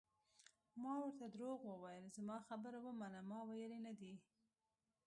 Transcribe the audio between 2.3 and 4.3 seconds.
خبره ومنه، ما ویلي نه دي.